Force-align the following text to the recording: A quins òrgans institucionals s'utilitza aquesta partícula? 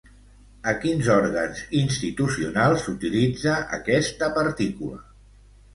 A 0.71 0.71
quins 0.85 1.09
òrgans 1.15 1.61
institucionals 1.81 2.87
s'utilitza 2.87 3.55
aquesta 3.81 4.33
partícula? 4.41 5.03